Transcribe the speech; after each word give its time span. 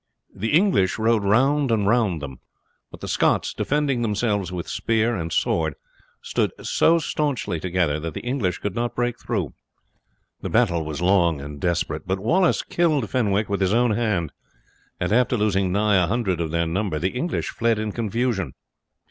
The 0.33 0.51
English 0.53 0.97
rode 0.97 1.23
round 1.23 1.69
and 1.69 1.85
round 1.85 2.23
them, 2.23 2.39
but 2.89 3.01
the 3.01 3.07
Scots, 3.07 3.53
defending 3.53 4.01
themselves 4.01 4.51
with 4.51 4.67
spear 4.67 5.15
and 5.15 5.31
sword, 5.31 5.75
stood 6.23 6.51
so 6.63 6.97
staunchly 6.97 7.59
together 7.59 7.99
that 7.99 8.15
the 8.15 8.21
English 8.21 8.57
could 8.57 8.73
not 8.73 8.95
break 8.95 9.19
through. 9.19 9.53
The 10.41 10.49
battle 10.49 10.83
was 10.85 11.01
long 11.03 11.39
and 11.39 11.61
desperate, 11.61 12.07
but 12.07 12.17
Wallace 12.17 12.63
killed 12.63 13.11
Fenwick 13.11 13.47
with 13.47 13.61
his 13.61 13.75
own 13.75 13.91
hand, 13.91 14.31
and 14.99 15.13
after 15.13 15.37
losing 15.37 15.71
nigh 15.71 16.01
a 16.03 16.07
hundred 16.07 16.41
of 16.41 16.49
their 16.49 16.65
number 16.65 16.97
the 16.97 17.09
English 17.11 17.49
fled 17.49 17.77
in 17.77 17.91
confusion. 17.91 18.53